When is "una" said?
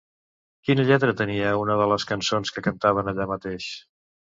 1.65-1.77